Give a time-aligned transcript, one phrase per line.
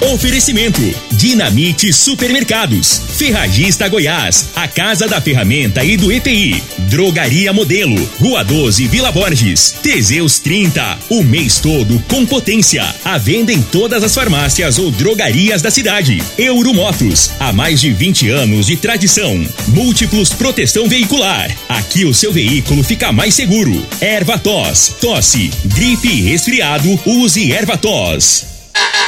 [0.00, 0.80] Oferecimento:
[1.10, 8.86] Dinamite Supermercados, Ferragista Goiás, a Casa da Ferramenta e do EPI, Drogaria Modelo, Rua 12,
[8.86, 12.84] Vila Borges, Teseus 30, o mês todo com potência.
[13.04, 16.22] A venda em todas as farmácias ou drogarias da cidade.
[16.38, 19.44] Euromotos, há mais de 20 anos de tradição.
[19.66, 21.50] Múltiplos proteção veicular.
[21.68, 23.84] Aqui o seu veículo fica mais seguro.
[24.00, 28.57] Erva tos, tosse, gripe e resfriado, use erva tos.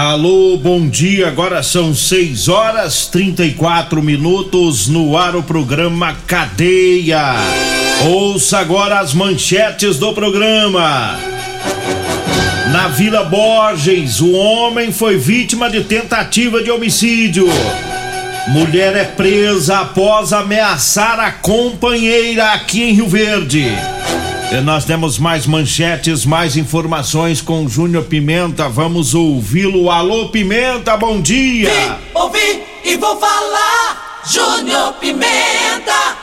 [0.00, 1.26] Alô, bom dia.
[1.26, 7.34] Agora são 6 horas 34 minutos no ar o programa Cadeia.
[8.06, 11.18] Ouça agora as manchetes do programa.
[12.70, 17.48] Na Vila Borges, o homem foi vítima de tentativa de homicídio.
[18.46, 23.66] Mulher é presa após ameaçar a companheira aqui em Rio Verde.
[24.64, 28.66] Nós temos mais manchetes, mais informações com Júnior Pimenta.
[28.66, 29.90] Vamos ouvi-lo.
[29.90, 31.70] Alô, Pimenta, bom dia!
[31.70, 34.22] Vim, ouvi e vou falar.
[34.26, 36.16] Júnior Pimenta.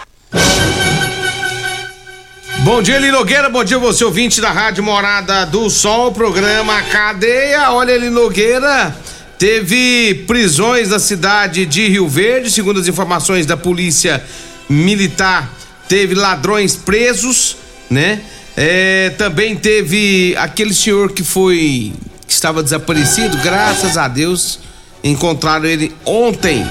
[2.63, 3.47] Bom dia, Eli Nogueira.
[3.47, 7.71] Bom dia, você ouvinte da Rádio Morada do Sol, programa Cadeia.
[7.71, 8.95] Olha, Eli Nogueira.
[9.37, 14.23] Teve prisões na cidade de Rio Verde, segundo as informações da Polícia
[14.67, 15.47] Militar.
[15.87, 17.57] Teve ladrões presos
[17.89, 18.21] né?
[18.57, 21.93] É, também teve aquele senhor que foi
[22.25, 24.59] que estava desaparecido, graças a Deus
[25.05, 26.65] encontraram ele ontem,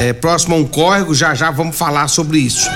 [0.00, 1.14] é, próximo a um córrego.
[1.14, 2.68] Já já vamos falar sobre isso.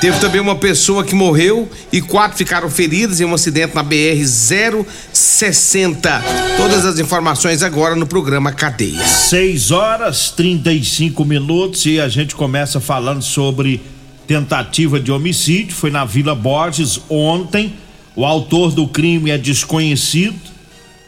[0.00, 4.22] Teve também uma pessoa que morreu e quatro ficaram feridas em um acidente na BR
[4.24, 6.22] 060.
[6.56, 9.06] Todas as informações agora no programa Cadeia.
[9.06, 13.80] 6 horas 35 minutos e a gente começa falando sobre
[14.26, 17.74] tentativa de homicídio, foi na Vila Borges ontem.
[18.14, 20.40] O autor do crime é desconhecido,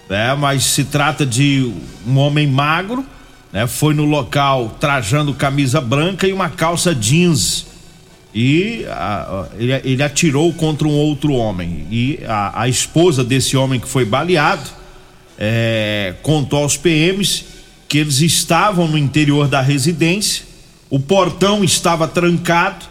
[0.09, 0.35] né?
[0.35, 1.73] Mas se trata de
[2.07, 3.05] um homem magro,
[3.53, 3.67] né?
[3.67, 7.67] Foi no local trajando camisa branca e uma calça jeans.
[8.35, 11.87] E a, ele, ele, atirou contra um outro homem.
[11.91, 14.69] E a, a esposa desse homem que foi baleado
[15.39, 17.45] é, contou aos PMs
[17.89, 20.45] que eles estavam no interior da residência,
[20.91, 22.85] o portão estava trancado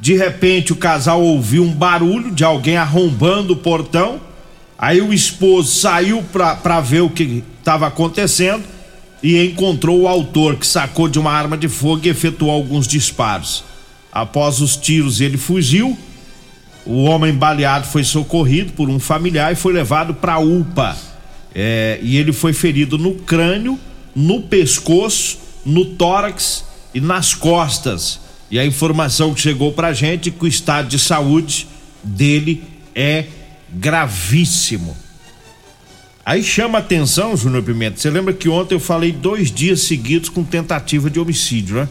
[0.00, 4.20] de repente o casal ouviu um barulho de alguém arrombando o portão.
[4.78, 8.62] Aí o esposo saiu para ver o que estava acontecendo
[9.22, 13.64] e encontrou o autor que sacou de uma arma de fogo e efetuou alguns disparos.
[14.12, 15.98] Após os tiros, ele fugiu.
[16.86, 20.96] O homem baleado foi socorrido por um familiar e foi levado para a UPA.
[21.54, 23.78] É, e ele foi ferido no crânio,
[24.14, 26.64] no pescoço, no tórax
[26.94, 28.20] e nas costas.
[28.50, 31.66] E a informação que chegou pra gente é que o estado de saúde
[32.02, 32.62] dele
[32.94, 33.26] é
[33.70, 34.96] gravíssimo.
[36.24, 37.98] Aí chama atenção, Júnior Pimenta.
[37.98, 41.88] Você lembra que ontem eu falei dois dias seguidos com tentativa de homicídio, né?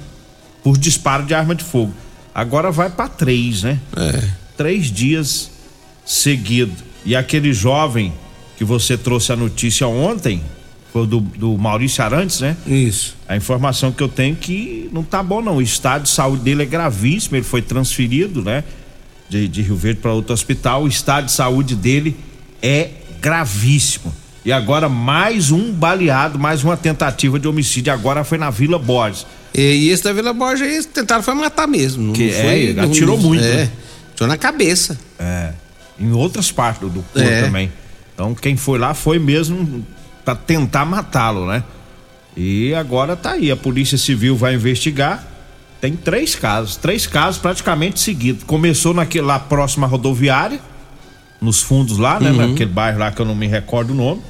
[0.64, 1.94] Por disparo de arma de fogo.
[2.34, 3.80] Agora vai para três, né?
[3.96, 4.30] É.
[4.56, 5.50] Três dias
[6.06, 6.84] seguidos.
[7.04, 8.14] E aquele jovem
[8.58, 10.44] que você trouxe a notícia ontem,
[10.98, 12.58] foi do, do Maurício Arantes, né?
[12.66, 13.16] Isso.
[13.28, 15.58] A informação que eu tenho é que não tá bom não.
[15.58, 18.64] O estado de saúde dele é gravíssimo, ele foi transferido, né?
[19.30, 20.84] De, de Rio Verde para outro hospital.
[20.84, 22.16] O estado de saúde dele
[22.62, 22.90] é
[23.22, 24.14] gravíssimo.
[24.44, 27.92] E agora mais um baleado, mais uma tentativa de homicídio.
[27.94, 29.28] Agora foi na Vila Borges.
[29.54, 32.14] E, e esse da Vila Borges tentaram foi matar mesmo.
[32.14, 33.44] Que não foi, é, atirou muito.
[33.44, 33.72] É, né?
[34.14, 34.98] atirou na cabeça.
[35.20, 35.52] É.
[36.00, 37.42] Em outras partes do, do corpo É.
[37.44, 37.72] também.
[38.14, 39.86] Então quem foi lá foi mesmo
[40.28, 41.64] para tentar matá-lo, né?
[42.36, 45.26] E agora tá aí, a Polícia Civil vai investigar.
[45.80, 48.44] Tem três casos, três casos praticamente seguidos.
[48.44, 50.60] Começou naquele lá próximo à rodoviária,
[51.40, 52.32] nos fundos lá, né?
[52.32, 52.50] Uhum.
[52.50, 54.22] Naquele bairro lá que eu não me recordo o nome.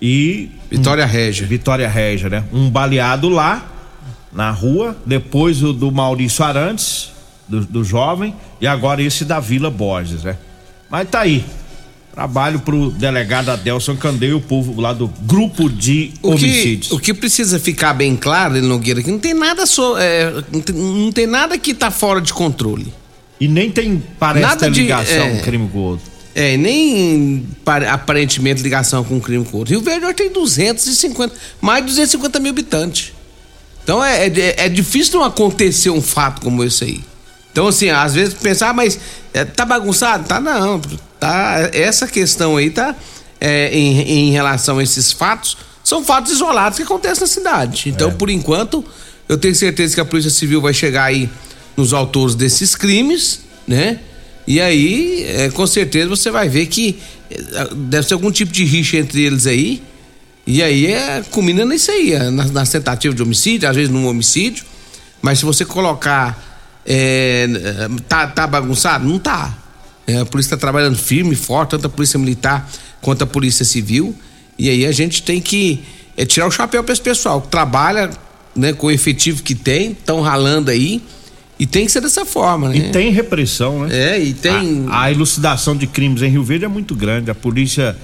[0.00, 1.46] E Vitória Régia.
[1.46, 2.44] Vitória Régia, né?
[2.50, 3.66] Um baleado lá
[4.32, 7.12] na rua, depois o do Maurício Arantes,
[7.46, 10.38] do, do jovem, e agora esse da Vila Borges, né?
[10.88, 11.44] Mas tá aí.
[12.18, 16.90] Trabalho pro delegado Adelson Candeio e o povo lá do grupo de O que, homicídios.
[16.90, 20.74] o que precisa ficar bem claro, Nogueira, que não tem nada so, é, não, tem,
[20.74, 22.92] não tem nada que tá fora de controle.
[23.40, 25.32] E nem tem, parece Nada ter de- ligação é.
[25.34, 26.06] um crime com o outro.
[26.34, 29.72] É, nem pa- aparentemente ligação com crime com outro.
[29.74, 33.12] Rio Verde hoje tem 250, mais de 250 mil habitantes.
[33.84, 37.00] Então é, é, é difícil não acontecer um fato como esse aí.
[37.58, 39.00] Então, assim, às vezes pensar, ah, mas
[39.34, 40.28] é, tá bagunçado?
[40.28, 40.80] Tá não.
[41.18, 42.94] Tá, essa questão aí tá
[43.40, 47.88] é, em, em relação a esses fatos, são fatos isolados que acontecem na cidade.
[47.88, 48.12] Então, é.
[48.12, 48.84] por enquanto,
[49.28, 51.28] eu tenho certeza que a Polícia Civil vai chegar aí
[51.76, 53.98] nos autores desses crimes, né?
[54.46, 56.96] E aí, é, com certeza, você vai ver que
[57.74, 59.82] deve ser algum tipo de rixa entre eles aí.
[60.46, 64.06] E aí é culmina nisso aí, é, nas, nas tentativas de homicídio, às vezes num
[64.06, 64.64] homicídio.
[65.20, 66.46] Mas se você colocar.
[66.90, 67.46] É,
[68.08, 69.06] tá, tá bagunçado?
[69.06, 69.54] Não tá.
[70.06, 72.66] É, a polícia está trabalhando firme, forte, tanto a polícia militar
[73.02, 74.16] quanto a polícia civil.
[74.58, 75.84] E aí a gente tem que
[76.16, 78.10] é, tirar o chapéu para esse pessoal que trabalha
[78.56, 81.02] né, com o efetivo que tem, estão ralando aí.
[81.58, 82.76] E tem que ser dessa forma, né?
[82.76, 84.14] E tem repressão, né?
[84.14, 84.86] É, e tem.
[84.88, 87.30] A, a elucidação de crimes em Rio Verde é muito grande.
[87.30, 87.96] A polícia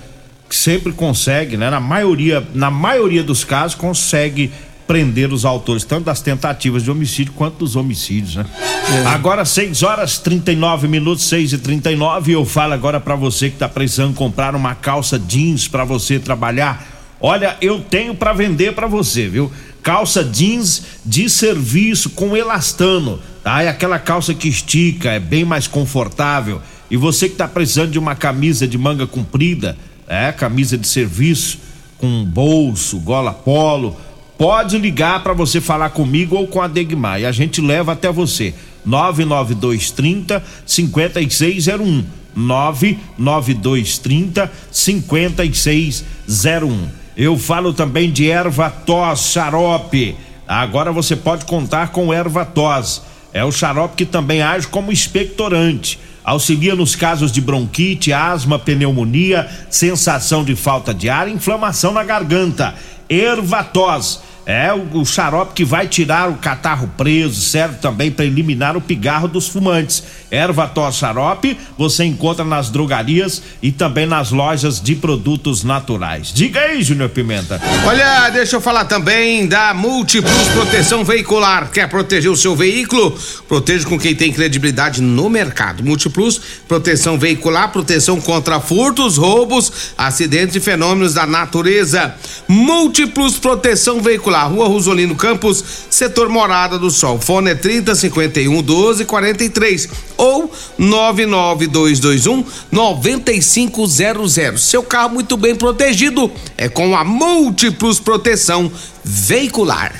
[0.50, 1.70] sempre consegue, né?
[1.70, 4.52] Na maioria, na maioria dos casos, consegue
[4.86, 8.46] prender os autores, tanto das tentativas de homicídio quanto dos homicídios, né?
[8.92, 9.06] É.
[9.06, 13.68] Agora, 6 horas 39 minutos, 6 e 39 eu falo agora para você que tá
[13.68, 16.86] precisando comprar uma calça jeans para você trabalhar.
[17.20, 19.50] Olha, eu tenho para vender para você, viu?
[19.82, 23.62] Calça jeans de serviço com elastano, tá?
[23.62, 26.60] É aquela calça que estica, é bem mais confortável.
[26.90, 29.76] E você que tá precisando de uma camisa de manga comprida,
[30.06, 31.58] é, camisa de serviço
[31.98, 33.96] com bolso, gola polo,
[34.38, 38.10] pode ligar para você falar comigo ou com a Degmar e a gente leva até
[38.10, 38.54] você.
[38.84, 42.04] 99230 5601
[42.34, 46.88] 99230 5601.
[47.16, 50.16] Eu falo também de erva tos xarope.
[50.46, 53.02] Agora você pode contar com erva tos.
[53.32, 55.98] É o xarope que também age como expectorante.
[56.24, 62.74] Auxilia nos casos de bronquite, asma, pneumonia, sensação de falta de ar, inflamação na garganta.
[63.08, 68.76] Ervatos é o, o, xarope que vai tirar o catarro preso, serve também para eliminar
[68.76, 70.02] o pigarro dos fumantes.
[70.30, 76.32] Erva tos xarope você encontra nas drogarias e também nas lojas de produtos naturais.
[76.32, 77.60] Diga aí, Júnior Pimenta.
[77.86, 81.70] Olha, deixa eu falar também da Multiplus Proteção Veicular.
[81.70, 83.16] Quer proteger o seu veículo?
[83.48, 85.82] Proteja com quem tem credibilidade no mercado.
[85.82, 92.14] Multiplus Proteção Veicular, proteção contra furtos, roubos, acidentes e fenômenos da natureza.
[92.46, 97.20] Múltiplos Proteção Veicular Popular, Rua Rosolino Campos, setor Morada do Sol.
[97.20, 104.60] Fone é 30 51 12 43 ou 99221 9500.
[104.60, 108.70] Seu carro muito bem protegido é com a Múltiplos Proteção
[109.04, 109.92] Veicular.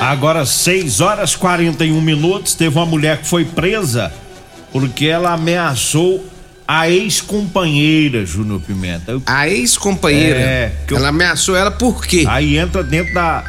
[0.00, 4.12] Agora 6 horas 41 minutos, teve uma mulher que foi presa
[4.72, 6.24] porque ela ameaçou
[6.72, 9.20] a ex-companheira, Júnior Pimenta.
[9.26, 10.38] A ex-companheira?
[10.38, 10.72] É.
[10.88, 10.98] Eu...
[10.98, 12.24] Ela ameaçou ela por quê?
[12.28, 13.42] Aí entra dentro da,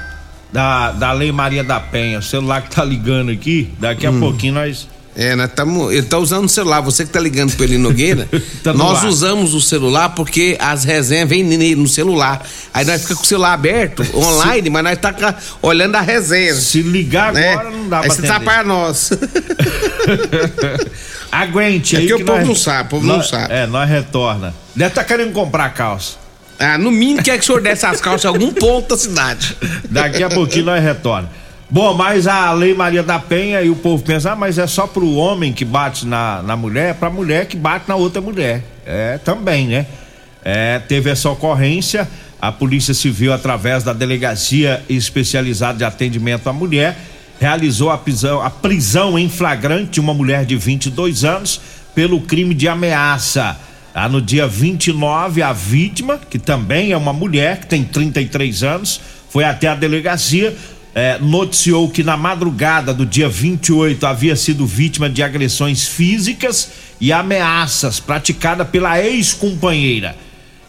[0.51, 2.17] da, da Lei Maria da Penha.
[2.17, 4.19] O celular que tá ligando aqui, daqui a hum.
[4.19, 4.87] pouquinho nós.
[5.15, 5.93] É, nós estamos.
[5.93, 6.81] Ele tá usando o celular.
[6.81, 8.27] Você que tá ligando pro Eli Nogueira.
[8.63, 12.43] tá nós usamos o celular porque as resenhas vêm no celular.
[12.73, 16.55] Aí nós ficamos com o celular aberto, online, mas nós tá olhando a resenha.
[16.55, 17.53] Se ligar né?
[17.53, 19.11] agora, não dá Aí pra você tá para nós.
[21.31, 22.07] Aguente é aí.
[22.07, 23.53] que, que o povo nós, não sabe, o povo nós, não sabe.
[23.53, 24.53] É, nós retorna.
[24.75, 26.17] Deve estar tá querendo comprar calça.
[26.59, 29.57] Ah, no mínimo quer que o senhor desse as calças em algum ponto da cidade.
[29.89, 31.29] Daqui a pouquinho nós retorna.
[31.69, 34.85] Bom, mas a Lei Maria da Penha e o povo pensa, ah, mas é só
[34.85, 38.61] pro homem que bate na, na mulher, é pra mulher que bate na outra mulher.
[38.85, 39.85] É, também, né?
[40.43, 42.07] É, teve essa ocorrência,
[42.41, 46.97] a Polícia Civil, através da Delegacia Especializada de Atendimento à Mulher,
[47.41, 51.59] realizou a prisão, a prisão em flagrante de uma mulher de 22 anos
[51.95, 53.59] pelo crime de ameaça.
[53.95, 59.01] Ah, no dia 29, a vítima, que também é uma mulher, que tem 33 anos,
[59.27, 60.55] foi até a delegacia,
[60.93, 66.69] eh, noticiou que na madrugada do dia 28 havia sido vítima de agressões físicas
[67.01, 70.15] e ameaças praticadas pela ex-companheira.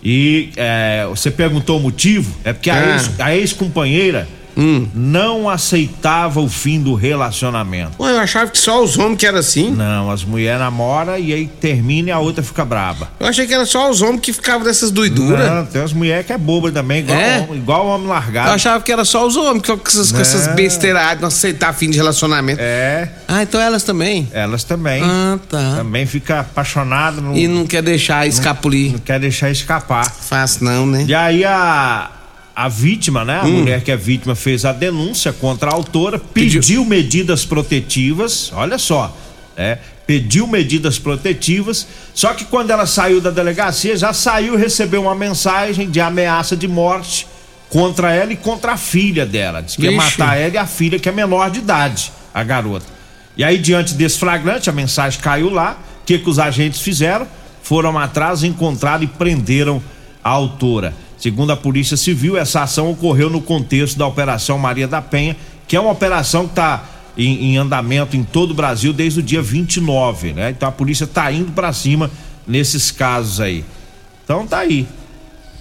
[0.03, 2.35] E eh, você perguntou o motivo?
[2.43, 3.37] É porque a ah.
[3.37, 4.87] ex-companheira hum.
[4.95, 7.93] não aceitava o fim do relacionamento.
[8.01, 9.71] Ué, eu achava que só os homens que era assim.
[9.71, 13.09] Não, as mulheres namoram e aí termina e a outra fica braba.
[13.19, 15.51] Eu achei que era só os homens que ficavam dessas doiduras.
[15.51, 17.41] Não, tem as mulheres que é boba também, igual, é?
[17.41, 18.49] homem, igual homem largado.
[18.49, 21.91] Eu achava que era só os homens com essas, com essas besteiras não aceitar fim
[21.91, 22.61] de relacionamento.
[22.61, 23.09] É.
[23.29, 24.29] Ah, então elas também?
[24.33, 25.03] Elas também.
[25.05, 25.77] Ah, tá.
[25.77, 27.21] Também fica apaixonada.
[27.35, 28.87] E não quer deixar escapulir.
[28.87, 30.11] Não, não quer deixar escapar.
[30.11, 31.05] Fácil não, né?
[31.09, 32.11] E aí a
[32.55, 33.41] a vítima, né?
[33.41, 33.61] A hum.
[33.61, 38.79] mulher que é vítima fez a denúncia contra a autora, pediu, pediu medidas protetivas, olha
[38.79, 39.17] só,
[39.57, 45.15] é, pediu medidas protetivas, só que quando ela saiu da delegacia, já saiu, recebeu uma
[45.15, 47.27] mensagem de ameaça de morte
[47.69, 49.63] contra ela e contra a filha dela.
[49.63, 50.21] Diz que ia Vixe.
[50.21, 52.85] matar ela e a filha, que é menor de idade, a garota.
[53.37, 55.79] E aí, diante desse flagrante, a mensagem caiu lá.
[56.03, 57.27] O que, que os agentes fizeram?
[57.63, 59.83] Foram atrás, encontraram e prenderam
[60.23, 60.93] a autora.
[61.23, 65.37] Segundo a Polícia Civil, essa ação ocorreu no contexto da Operação Maria da Penha,
[65.69, 66.85] que é uma operação que está
[67.17, 70.51] em, em andamento em todo o Brasil desde o dia 29, né?
[70.51, 72.11] Então a polícia está indo para cima
[72.45, 73.65] nesses casos aí.
[74.25, 74.85] Então tá aí.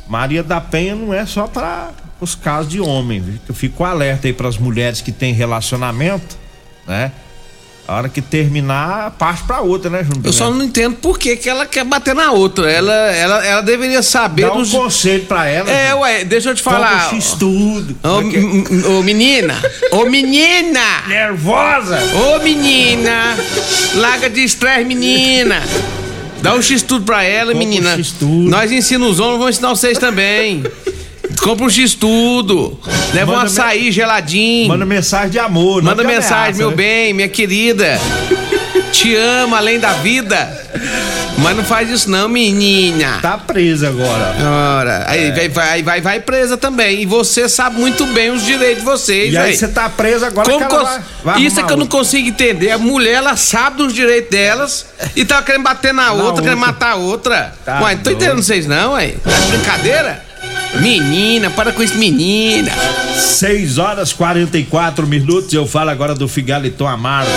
[0.07, 4.33] Maria da Penha não é só para os casos de homem, eu fico alerta aí
[4.33, 6.39] para as mulheres que têm relacionamento,
[6.87, 7.11] né?
[7.87, 10.21] A hora que terminar, parte pra outra, né, Júnior?
[10.25, 12.71] Eu só não entendo por que, que ela quer bater na outra.
[12.71, 14.71] Ela, ela, ela deveria saber Dá um dos.
[14.71, 15.69] conselho pra ela.
[15.69, 16.01] É, Júnior.
[16.03, 17.07] ué, deixa eu te falar.
[17.13, 17.97] um X-tudo.
[18.03, 19.55] Ô, m- ô, menina!
[19.91, 20.79] Ô menina!
[21.07, 21.99] Nervosa!
[22.15, 23.35] Ô menina!
[23.95, 25.61] Larga de estresse, menina!
[26.41, 27.97] Dá um X-tudo pra ela, Compra um menina.
[27.97, 28.49] X-tudo.
[28.49, 30.63] Nós ensinamos os homens, vamos ensinar vocês também.
[31.39, 32.79] Compra um X-tudo.
[33.13, 34.67] Leva um Manda açaí geladinho.
[34.67, 36.75] Manda mensagem de amor, Manda mensagem, ameaça, meu né?
[36.75, 37.99] bem, minha querida.
[38.91, 40.59] Te amo além da vida.
[41.37, 43.17] Mas não faz isso não, menina.
[43.21, 44.35] Tá presa agora.
[44.79, 45.31] Ora, aí É.
[45.31, 47.01] vai, vai, vai, vai presa também.
[47.01, 50.47] E você sabe muito bem os direitos de vocês, E aí você tá presa agora
[50.47, 51.97] Como eu- vai, vai Isso é que eu não outra.
[51.99, 52.69] consigo entender.
[52.71, 54.85] A mulher, ela sabe dos direitos delas
[55.15, 56.73] e tá querendo bater na, outra, querendo outra.
[56.73, 57.53] matar a outra.
[57.65, 59.15] Tá ué, não tô entendendo vocês não, ué.
[59.23, 60.30] Tá de brincadeira?
[60.79, 62.71] Menina, para com isso, menina.
[63.15, 65.53] 6 horas 44 minutos.
[65.53, 67.31] Eu falo agora do Figaliton Amargo.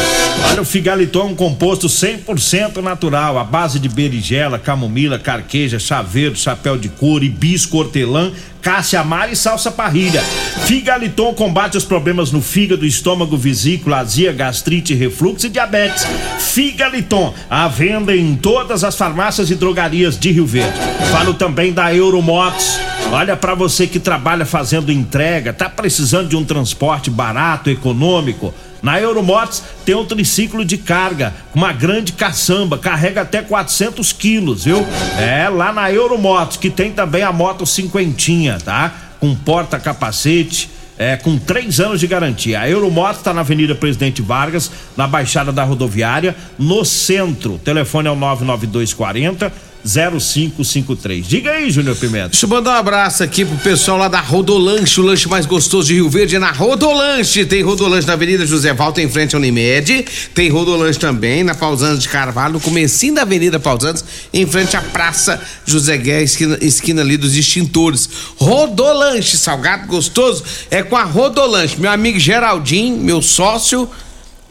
[0.51, 6.37] Olha, o Figaliton é um composto 100% natural, à base de berigela, camomila, carqueja, chaveiro,
[6.37, 10.23] chapéu de couro, hibisco, hortelã, cássia amara e salsa parrilha.
[10.67, 16.07] Figaliton combate os problemas no fígado, estômago, vesícula, azia, gastrite, refluxo e diabetes.
[16.39, 20.79] Figaliton, à venda em todas as farmácias e drogarias de Rio Verde.
[21.11, 22.79] Falo também da Euromotos.
[23.13, 28.53] Olha para você que trabalha fazendo entrega, tá precisando de um transporte barato, econômico.
[28.83, 34.85] Na Euromotos tem um triciclo de carga, uma grande caçamba, carrega até 400 quilos, viu?
[35.19, 38.93] É, lá na Euromotos, que tem também a moto cinquentinha, tá?
[39.21, 40.69] Com porta-capacete,
[40.99, 42.61] é, com três anos de garantia.
[42.61, 47.55] A Euromotos está na Avenida Presidente Vargas, na Baixada da Rodoviária, no centro.
[47.55, 51.27] O telefone é o 99240 0553.
[51.27, 52.31] Diga aí, Júnior Pimenta.
[52.31, 55.89] Deixa eu mandar um abraço aqui pro pessoal lá da Rodolanche, o lanche mais gostoso
[55.89, 57.45] de Rio Verde é na Rodolanche.
[57.45, 60.07] Tem Rodolanche na Avenida José Valta, em frente à Unimed.
[60.35, 64.81] Tem Rodolanche também na Pausanes de Carvalho, no comecinho da Avenida Pausanes, em frente à
[64.81, 68.09] Praça José Guerra, esquina, esquina ali dos extintores.
[68.37, 71.79] Rodolanche, salgado gostoso, é com a Rodolanche.
[71.79, 73.89] Meu amigo Geraldinho, meu sócio,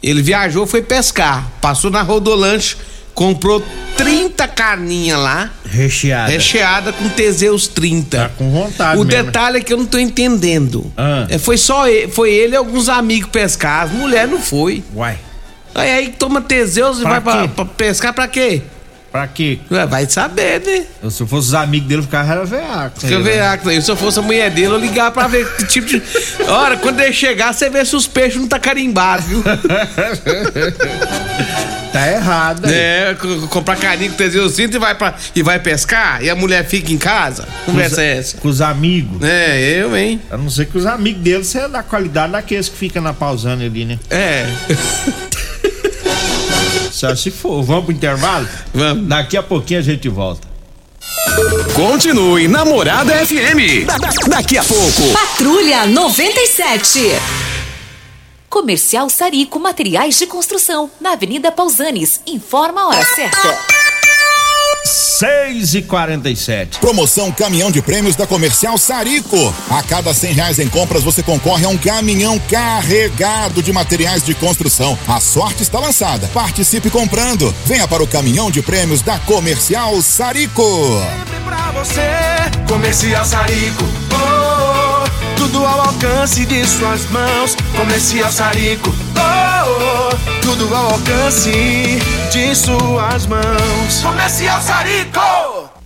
[0.02, 2.76] ele viajou, foi pescar, passou na Rodolanche,
[3.14, 3.64] comprou
[3.98, 6.32] 30 carninhas lá, Recheada.
[6.32, 8.18] recheada com Teseus 30.
[8.18, 9.24] Tá com vontade O mesmo.
[9.24, 10.92] detalhe é que eu não tô entendendo.
[10.98, 11.26] Ah.
[11.30, 14.84] É, foi só ele, foi ele e alguns amigos pescar, as mulheres não foi.
[14.96, 15.18] Uai,
[15.76, 18.62] Aí, aí toma Teseus e Pra vai pra, pra pescar pra quê?
[19.12, 19.60] pra quê?
[19.72, 20.86] Ué, Vai saber, né?
[21.04, 23.00] Eu, se eu fosse os amigos dele, eu ficava veaco.
[23.00, 25.66] Deixa eu ver, ah, se eu fosse a mulher dele, eu ligar pra ver que
[25.66, 26.02] tipo de.
[26.48, 29.44] Ora, quando ele chegar, você vê se os peixes não tá carimbados, viu?
[31.94, 32.66] Tá errado.
[32.66, 32.74] aí.
[32.74, 33.16] é,
[33.52, 36.24] comprar carinho com Teseus 30 e vai, pra, e vai pescar?
[36.24, 37.48] E a mulher fica em casa?
[37.66, 38.38] Conversa é essa?
[38.38, 39.22] Com os amigos.
[39.22, 40.20] É, eu, hein?
[40.32, 43.64] A não ser que os amigos dele sejam da qualidade daqueles que ficam na pausando
[43.64, 44.00] ali, né?
[44.10, 44.46] É.
[46.92, 47.64] Só se for.
[47.64, 48.48] Vamos pro intervalo?
[48.74, 49.08] Vamos.
[49.08, 50.48] Daqui a pouquinho a gente volta.
[51.76, 53.86] Continue Namorada FM.
[53.86, 55.10] Da- da- daqui a pouco.
[55.12, 57.00] Patrulha 97.
[58.54, 62.22] Comercial Sarico Materiais de Construção, na Avenida Pausanes.
[62.28, 63.58] Informa a hora certa.
[64.86, 69.52] 6 e 47 Promoção Caminhão de Prêmios da Comercial Sarico.
[69.72, 74.36] A cada cem reais em compras você concorre a um caminhão carregado de materiais de
[74.36, 75.00] construção.
[75.08, 76.30] A sorte está lançada.
[76.32, 77.52] Participe comprando.
[77.66, 80.64] Venha para o Caminhão de Prêmios da Comercial Sarico.
[81.44, 82.02] pra você,
[82.68, 83.84] Comercial Sarico.
[85.44, 87.58] Oh, oh, tudo ao alcance de suas mãos.
[87.76, 88.90] Comercial Sarico.
[89.18, 92.00] Oh, oh, tudo ao alcance
[92.32, 94.02] de suas mãos.
[94.02, 95.43] Comercial Sarico.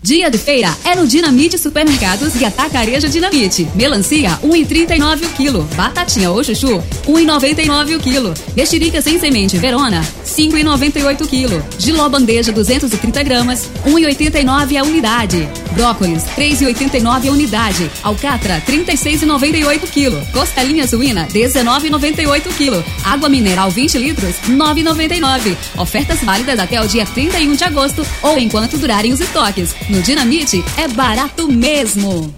[0.08, 3.68] Dia de feira é no Dinamite Supermercados e Atacarejo Dinamite.
[3.76, 5.64] Melancia, 1,39 o quilo.
[5.76, 8.34] Batatinha ou chuchu, 1,99 o quilo.
[8.56, 11.62] Mexerica sem semente Verona, 5,98 o quilo.
[11.78, 15.50] Giló bandeja 230 gramas, 1,89 a unidade.
[15.74, 17.92] Brócolis, 3,89 a unidade.
[18.02, 20.28] Alcatra, 36,98 o quilo.
[20.32, 22.86] Costelinha suína, 19,98 o quilo.
[23.04, 25.58] Água mineral 20 litros, 9,99.
[25.78, 29.76] Ofertas válidas até o dia 31 de agosto ou enquanto durarem os estoques.
[29.90, 32.34] No Dinamite é barato mesmo.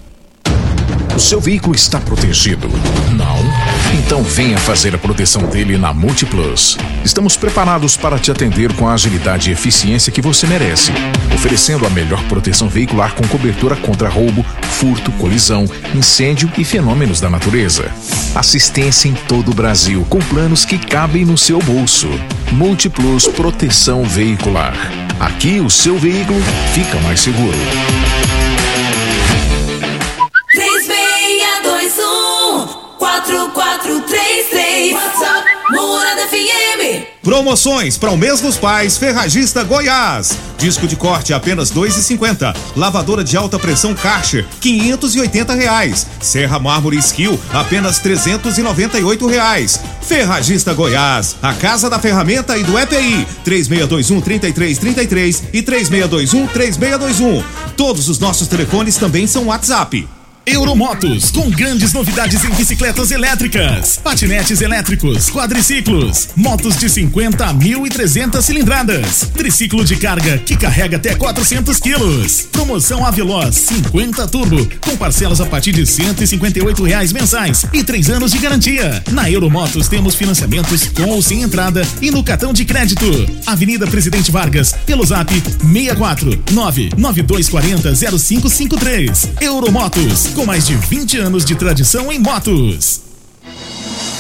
[1.16, 2.70] O seu veículo está protegido?
[3.12, 3.38] Não?
[4.00, 6.78] Então venha fazer a proteção dele na Multiplus.
[7.04, 10.92] Estamos preparados para te atender com a agilidade e eficiência que você merece,
[11.36, 17.30] oferecendo a melhor proteção veicular com cobertura contra roubo, furto, colisão, incêndio e fenômenos da
[17.30, 17.92] natureza.
[18.34, 22.08] Assistência em todo o Brasil, com planos que cabem no seu bolso.
[22.52, 24.74] Múltiplos Proteção Veicular.
[25.20, 26.42] Aqui o seu veículo
[26.74, 27.58] fica mais seguro.
[30.52, 37.09] 3621 4433 WhatsApp Morada FM.
[37.22, 40.38] Promoções para o mês dos pais Ferragista Goiás.
[40.58, 42.56] Disco de corte apenas 2,50.
[42.78, 46.08] Lavadora de alta pressão Karcher 580 reais.
[46.22, 49.82] Serra Mármore Skill apenas 398 reais.
[50.02, 57.44] Ferragista Goiás, a casa da ferramenta e do EPI 3621 3333 e 3621 3621.
[57.76, 60.08] Todos os nossos telefones também são WhatsApp.
[60.52, 68.42] Euromotos, com grandes novidades em bicicletas elétricas, patinetes elétricos, quadriciclos, motos de 50 a 1.300
[68.42, 72.48] cilindradas, triciclo de carga que carrega até 400 quilos.
[72.52, 78.32] Promoção Aveloz 50 Turbo, com parcelas a partir de 158 reais mensais e três anos
[78.32, 79.04] de garantia.
[79.12, 83.06] Na Euromotos temos financiamentos com ou sem entrada e no cartão de crédito.
[83.46, 89.30] Avenida Presidente Vargas, pelo zap 64 99240 0553.
[89.42, 93.02] Euromotos, com mais de 20 anos de tradição em motos.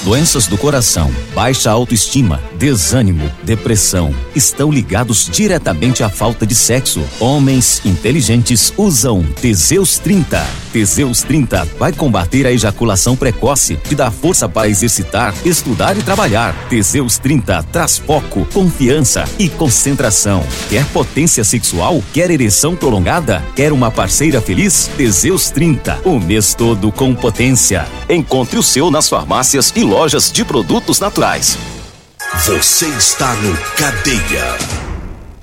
[0.03, 7.01] Doenças do coração, baixa autoestima, desânimo, depressão estão ligados diretamente à falta de sexo.
[7.21, 10.45] Homens inteligentes usam Teseus 30.
[10.79, 16.55] Teseus 30 vai combater a ejaculação precoce, te dá força para exercitar, estudar e trabalhar.
[16.69, 20.41] Teseus 30 traz foco, confiança e concentração.
[20.69, 22.01] Quer potência sexual?
[22.13, 23.43] Quer ereção prolongada?
[23.57, 24.89] Quer uma parceira feliz?
[24.95, 25.99] Teseus 30.
[26.05, 27.85] O mês todo com potência.
[28.09, 31.57] Encontre o seu nas farmácias e lojas de produtos naturais.
[32.45, 34.88] Você está no Cadeia.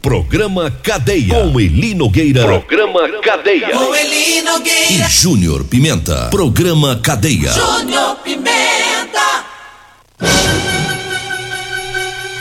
[0.06, 1.34] Programa Cadeia.
[1.34, 2.44] Com Eli Nogueira.
[2.44, 3.70] Programa Cadeia.
[3.70, 5.08] Com Eli E Nogueira.
[5.08, 6.28] Júnior Pimenta.
[6.30, 7.50] Programa Cadeia.
[7.50, 9.44] Júnior Pimenta.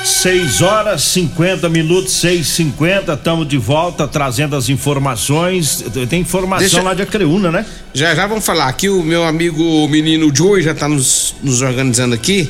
[0.04, 5.84] 6 horas 50 minutos, 6 50 estamos de volta trazendo as informações.
[6.08, 7.66] Tem informação Deixa- lá de Acreúna, né?
[7.96, 8.68] Já já vamos falar.
[8.68, 12.48] Aqui o meu amigo o menino Joey já tá nos, nos organizando aqui.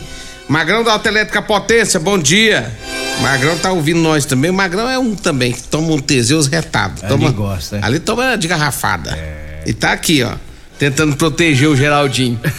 [0.49, 2.69] Magrão da Autoelétrica Potência, bom dia.
[3.21, 4.51] Magrão tá ouvindo nós também.
[4.51, 6.99] O Magrão é um também que toma um Teseus retado.
[7.03, 7.81] Ali Toma, gosta, hein?
[7.83, 9.17] Ali toma de garrafada.
[9.65, 10.33] E tá aqui, ó.
[10.77, 12.39] Tentando proteger o Geraldinho.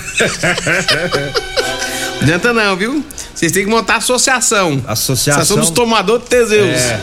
[2.17, 3.05] Não adianta não, viu?
[3.35, 4.83] Vocês têm que montar associação.
[4.87, 6.81] Associação- dos tomadores de Teseus.
[6.81, 7.01] É.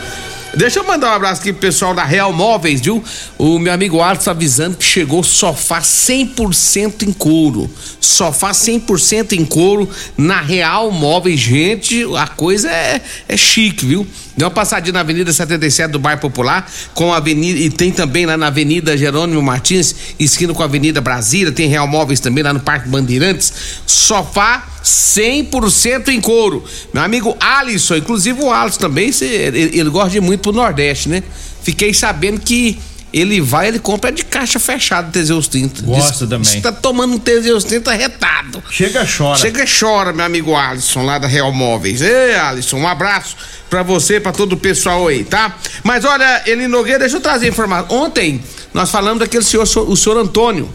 [0.56, 3.02] Deixa eu mandar um abraço aqui pro pessoal da Real Móveis, viu?
[3.36, 7.68] O meu amigo Arthur avisando que chegou sofá 100% em couro.
[8.00, 11.40] Sofá 100% em couro na Real Móveis.
[11.40, 14.06] Gente, a coisa é, é chique, viu?
[14.36, 17.58] Deu uma passadinha na Avenida 77 do Bairro Popular, com a Avenida.
[17.58, 21.52] E tem também lá na Avenida Jerônimo Martins, esquina com a Avenida Brasília.
[21.52, 23.52] Tem Real Móveis também lá no Parque Bandeirantes.
[23.86, 26.64] Sofá 100% em couro.
[26.92, 31.22] Meu amigo Alisson, inclusive o Alisson também, ele, ele gosta de muito pro Nordeste, né?
[31.62, 32.78] Fiquei sabendo que
[33.14, 35.82] ele vai, ele compra de caixa fechada Teseus 30.
[35.82, 36.40] Gosta também.
[36.40, 38.60] Diz que tá tomando um Teseus 30 retado.
[38.68, 39.38] Chega, chora.
[39.38, 42.02] Chega chora, meu amigo Alisson, lá da Real Móveis.
[42.02, 43.36] Ei, Alisson, um abraço
[43.70, 45.56] pra você, pra todo o pessoal aí, tá?
[45.84, 47.96] Mas olha, Eli Nogueira, deixa eu trazer a informação.
[47.96, 50.68] Ontem, nós falamos daquele senhor, o senhor Antônio.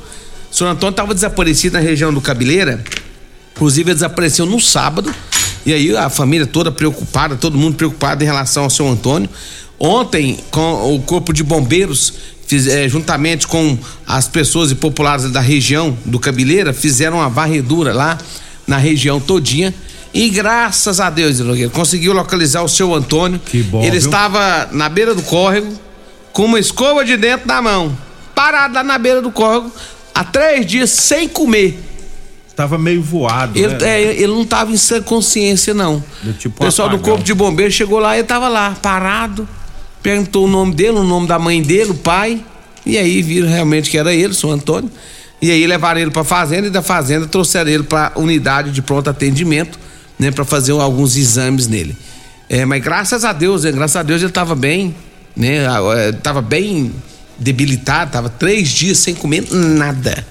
[0.49, 2.81] O senhor Antônio tava desaparecido na região do Cabeleira.
[3.53, 5.13] Inclusive, ele desapareceu no sábado.
[5.65, 9.29] E aí, a família toda preocupada, todo mundo preocupado em relação ao seu Antônio.
[9.79, 12.13] Ontem, com o Corpo de Bombeiros,
[12.45, 17.93] fiz- eh, juntamente com as pessoas e populares da região do Cabeleira, fizeram uma varredura
[17.93, 18.17] lá
[18.67, 19.73] na região todinha.
[20.13, 21.37] E graças a Deus,
[21.71, 23.39] conseguiu localizar o seu Antônio.
[23.45, 23.99] Que bom, Ele viu?
[23.99, 25.71] estava na beira do córrego,
[26.33, 27.95] com uma escova de dentro na mão,
[28.35, 29.71] parado lá na beira do córrego,
[30.13, 31.79] há três dias sem comer.
[32.55, 33.57] Tava meio voado.
[33.57, 33.77] Ele, né?
[34.01, 36.03] é, ele não tava em sã consciência, não.
[36.21, 37.11] Do tipo o pessoal do apagão.
[37.13, 39.47] Corpo de Bombeiros chegou lá e ele tava lá, parado.
[40.01, 42.43] Perguntou o nome dele, o nome da mãe dele, o pai.
[42.85, 44.89] E aí viram realmente que era ele, o seu Antônio.
[45.41, 49.09] E aí levaram ele pra fazenda e da fazenda trouxeram ele pra unidade de pronto
[49.09, 49.79] atendimento,
[50.17, 51.95] né, para fazer alguns exames nele.
[52.49, 54.93] É, mas graças a Deus, né, graças a Deus ele tava bem,
[55.35, 55.65] né?
[55.97, 56.91] eh, Tava bem
[57.37, 60.25] debilitado, tava três dias sem comer nada.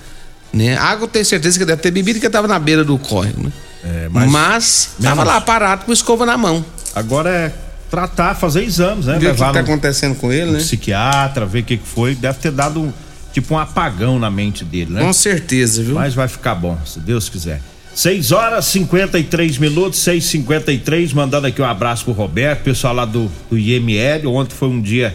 [0.52, 0.76] Né?
[0.76, 3.52] Água eu tenho certeza que deve ter bebido que tava na beira do córrego, né?
[3.84, 6.64] É, mas mas- tava lá parado com escova na mão.
[6.94, 7.52] Agora é
[7.90, 9.18] tratar, fazer exames, né?
[9.18, 10.58] Ver o que tá no- acontecendo com ele, né?
[10.58, 12.14] psiquiatra, ver o que que foi.
[12.14, 12.92] Deve ter dado um-
[13.32, 15.00] tipo um apagão na mente dele, né?
[15.02, 15.94] Com certeza, viu?
[15.94, 17.60] Mas vai ficar bom, se Deus quiser.
[17.94, 23.58] 6 horas 53 minutos, 6h53, mandando aqui um abraço pro Roberto, pessoal lá do, do
[23.58, 24.26] IML.
[24.28, 25.14] Ontem foi um dia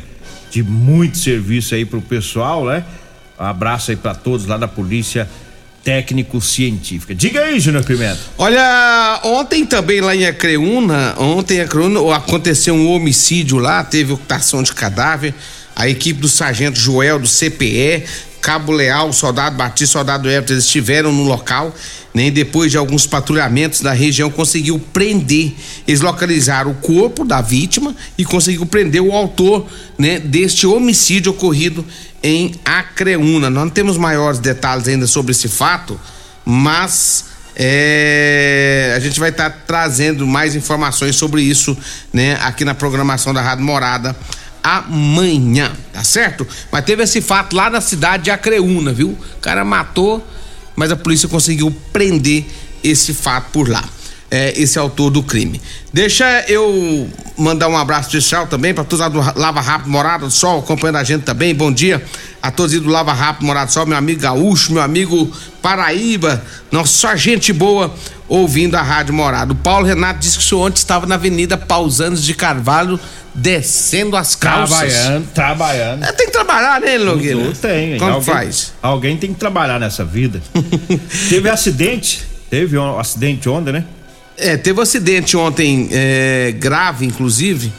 [0.51, 2.83] de muito serviço aí pro pessoal, né?
[3.39, 5.29] Um abraço aí para todos lá da Polícia
[5.83, 7.13] Técnico-Científica.
[7.13, 8.19] Diga aí, Júnior Pimenta.
[8.37, 14.63] Olha, ontem também lá em Acreúna, ontem em Acreúna aconteceu um homicídio lá, teve ocultação
[14.63, 15.33] de cadáver.
[15.75, 18.03] A equipe do sargento Joel do CPE,
[18.43, 21.73] Cabo Leal, soldado Batista, soldado Everton, eles estiveram no local,
[22.13, 25.53] nem né, depois de alguns patrulhamentos da região conseguiu prender,
[25.87, 29.65] eles localizaram o corpo da vítima e conseguiu prender o autor,
[29.97, 31.83] né, deste homicídio ocorrido
[32.23, 33.49] em Acreúna.
[33.49, 35.99] Nós não temos maiores detalhes ainda sobre esse fato,
[36.45, 41.77] mas é, a gente vai estar tá trazendo mais informações sobre isso,
[42.11, 44.15] né, aqui na programação da Rádio Morada
[44.63, 46.47] amanhã, tá certo?
[46.71, 49.09] Mas teve esse fato lá na cidade de Acreúna, viu?
[49.09, 50.25] O cara matou,
[50.73, 52.45] mas a polícia conseguiu prender
[52.81, 53.83] esse fato por lá.
[54.35, 55.61] É, esse autor do crime.
[55.93, 60.31] Deixa eu mandar um abraço especial também para todos lá do Lava Rápido Morada do
[60.31, 61.53] Sol, acompanhando a gente também.
[61.53, 62.03] Bom dia
[62.41, 66.91] a todos do Lava Rápido Morada do Sol, meu amigo Gaúcho, meu amigo Paraíba, nossa
[66.91, 67.93] só gente boa
[68.27, 69.53] ouvindo a Rádio Morada.
[69.53, 72.99] O Paulo Renato disse que o senhor ontem estava na Avenida Pausanes de Carvalho
[73.35, 74.77] descendo as calças.
[74.79, 76.03] Trabalhando, trabalhando.
[76.05, 77.51] É, tem que trabalhar, né, Nogueira?
[77.61, 77.99] Tem.
[77.99, 78.73] Como alguém, faz?
[78.81, 80.41] Alguém tem que trabalhar nessa vida.
[81.29, 83.85] teve acidente, teve um acidente ontem, né?
[84.37, 87.71] É, teve um acidente ontem é, grave, inclusive,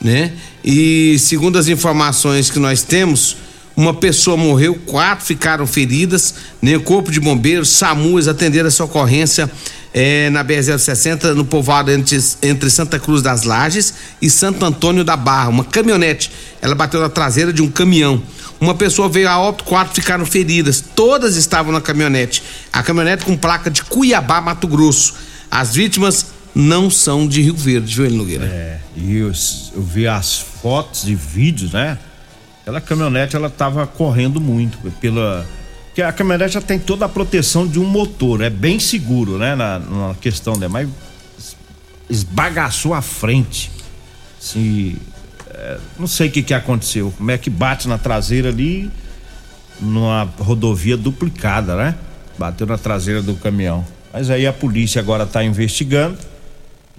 [0.00, 0.32] né?
[0.64, 3.36] E segundo as informações que nós temos,
[3.76, 6.76] uma pessoa morreu, quatro ficaram feridas, né?
[6.76, 9.50] O corpo de bombeiros, SAMUs atenderam essa ocorrência
[9.92, 15.16] é, na BR-060, no povoado entre, entre Santa Cruz das Lages e Santo Antônio da
[15.16, 15.50] Barra.
[15.50, 18.22] Uma caminhonete, ela bateu na traseira de um caminhão.
[18.60, 20.82] Uma pessoa veio a óbito, quatro ficaram feridas.
[20.94, 22.42] Todas estavam na caminhonete.
[22.72, 25.14] A caminhonete com placa de Cuiabá, Mato Grosso.
[25.52, 28.46] As vítimas não são de Rio Verde, viu, Nogueira?
[28.46, 29.30] É, e eu,
[29.74, 31.98] eu vi as fotos e vídeos, né?
[32.62, 35.46] Aquela caminhonete, ela tava correndo muito pela
[35.94, 39.54] que a caminhonete já tem toda a proteção de um motor, é bem seguro, né?
[39.54, 40.88] Na, na questão dela, mas
[42.08, 43.70] esbagaçou a frente.
[44.40, 44.96] Se,
[45.50, 48.90] é, não sei o que, que aconteceu, como é que bate na traseira ali,
[49.78, 51.94] numa rodovia duplicada, né?
[52.38, 53.84] Bateu na traseira do caminhão.
[54.12, 56.18] Mas aí a polícia agora está investigando.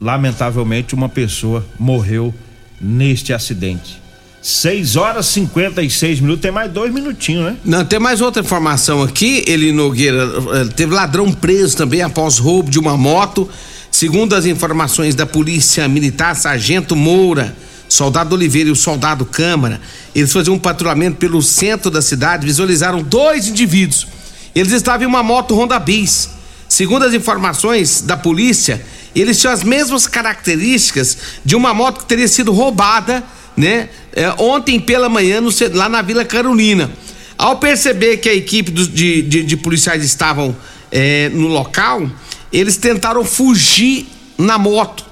[0.02, 2.34] Lamentavelmente, uma pessoa morreu
[2.82, 4.02] neste acidente.
[4.42, 7.58] 6 horas 56 minutos, tem mais dois minutinhos, né?
[7.64, 9.42] Não, tem mais outra informação aqui.
[9.48, 13.50] Ele Nogueira eh, teve ladrão preso também após roubo de uma moto.
[13.90, 17.56] Segundo as informações da Polícia Militar, Sargento Moura,
[17.88, 19.80] Soldado Oliveira e o Soldado Câmara,
[20.14, 24.08] eles faziam um patrulhamento pelo centro da cidade, visualizaram dois indivíduos.
[24.54, 26.30] Eles estavam em uma moto Honda Bis.
[26.74, 28.84] Segundo as informações da polícia,
[29.16, 33.24] eles tinham as mesmas características de uma moto que teria sido roubada
[33.56, 33.90] né?
[34.12, 36.90] É, ontem pela manhã no, lá na Vila Carolina.
[37.38, 40.56] Ao perceber que a equipe do, de, de, de, policiais estavam
[40.92, 42.10] é, no local,
[42.52, 45.06] eles tentaram fugir na moto.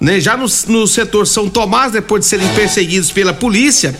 [0.00, 0.18] Né?
[0.18, 3.94] Já no, no setor São Tomás, depois de serem perseguidos pela polícia,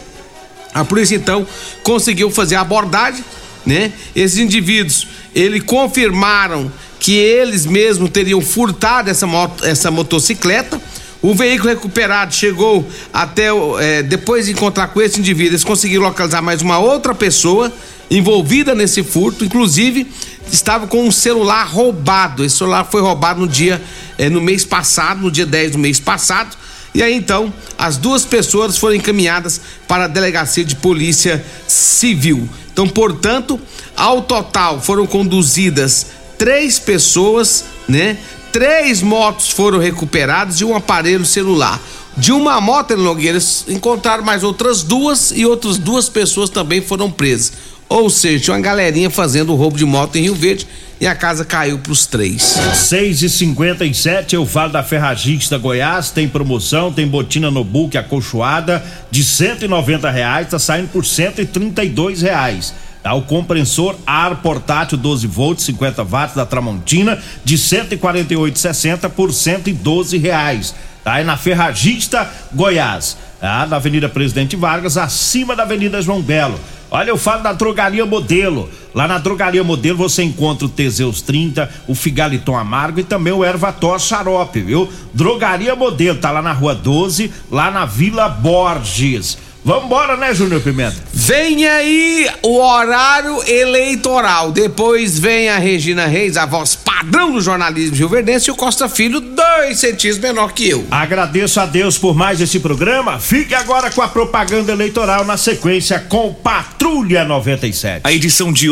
[0.75, 1.47] a polícia então
[1.85, 3.25] conseguiu fazer a abordagem,
[3.65, 3.93] né?
[4.17, 6.73] Esses indivíduos, eles confirmaram
[7.05, 10.81] que eles mesmos teriam furtado essa moto, essa motocicleta
[11.21, 13.49] o veículo recuperado chegou até.
[13.81, 17.73] É, depois de encontrar com esse indivíduo, eles conseguiram localizar mais uma outra pessoa
[18.11, 20.07] envolvida nesse furto, inclusive
[20.53, 22.45] estava com um celular roubado.
[22.45, 23.83] Esse celular foi roubado no dia,
[24.19, 26.55] é, no mês passado, no dia 10 do mês passado.
[26.95, 32.47] E aí então, as duas pessoas foram encaminhadas para a delegacia de polícia civil.
[32.71, 33.59] Então, portanto,
[33.97, 38.17] ao total foram conduzidas três pessoas, né?
[38.53, 41.81] Três motos foram recuperadas e um aparelho celular.
[42.17, 47.53] De uma moto, Nogueiras, encontraram mais outras duas e outras duas pessoas também foram presas.
[47.89, 50.67] Ou seja, tinha uma galerinha fazendo o roubo de moto em Rio Verde
[51.01, 52.57] e a casa caiu pros três.
[52.75, 58.83] 6 e 57 eu falo da Ferragista Goiás, tem promoção, tem botina no book acolchoada
[59.11, 62.73] de 190 reais, tá saindo por 132 reais.
[63.05, 63.13] Tá?
[63.13, 70.75] O compressor ar portátil 12 volts, 50 watts da Tramontina de 148,60 por 112 reais.
[71.05, 71.21] Tá?
[71.21, 73.67] É na Ferragista Goiás, tá?
[73.67, 76.59] na Avenida Presidente Vargas, acima da Avenida João Belo.
[76.91, 78.71] Olha, eu falo da Drogaria Modelo.
[78.95, 83.45] Lá na Drogaria Modelo você encontra o Teseus 30, o Figaliton Amargo e também o
[83.45, 84.89] Ervator Xarope, viu?
[85.13, 89.37] Drogaria Modelo, tá lá na Rua 12, lá na Vila Borges.
[89.65, 90.95] Vambora, né, Júnior Pimenta?
[91.11, 94.53] Vem aí o horário eleitoral.
[94.53, 99.21] Depois vem a Regina Reis, a voz padrão do jornalismo rio-verdense, e o Costa Filho,
[99.21, 100.87] dois centímetros menor que eu.
[100.91, 103.19] Agradeço a Deus por mais esse programa.
[103.19, 108.03] Fique agora com a propaganda eleitoral na sequência com Patrulha 97.
[108.05, 108.61] A edição de